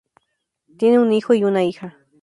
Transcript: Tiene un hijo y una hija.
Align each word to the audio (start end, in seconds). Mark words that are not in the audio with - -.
Tiene 0.79 0.97
un 0.97 1.13
hijo 1.13 1.35
y 1.35 1.43
una 1.43 1.63
hija. 1.63 1.95